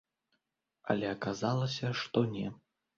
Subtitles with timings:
[0.95, 2.47] Але аказалася, што не.